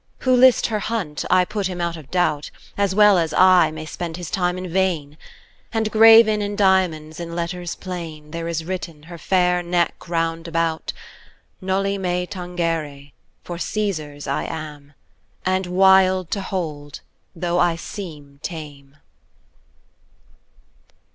[0.21, 3.85] Who list her hunt, I put him out of doubt, As well as I may
[3.85, 5.15] spend his time in vain;
[5.71, 10.91] And, graven in diamonds, in letters plain There is written her fair neck round about:
[11.61, 13.11] "Noli me tangere,"*
[13.43, 14.95] for Caesar's I am, [touch me not]
[15.45, 17.01] And wild to hold,
[17.35, 18.97] though I seem tame."